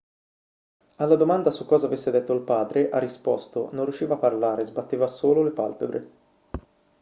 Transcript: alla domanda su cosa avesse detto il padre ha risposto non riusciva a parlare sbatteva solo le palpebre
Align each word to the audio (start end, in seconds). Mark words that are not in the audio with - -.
alla 0.95 1.15
domanda 1.15 1.51
su 1.51 1.67
cosa 1.67 1.85
avesse 1.85 2.09
detto 2.09 2.33
il 2.33 2.39
padre 2.41 2.89
ha 2.89 2.97
risposto 2.97 3.69
non 3.73 3.83
riusciva 3.83 4.15
a 4.15 4.17
parlare 4.17 4.65
sbatteva 4.65 5.05
solo 5.05 5.43
le 5.43 5.51
palpebre 5.51 6.11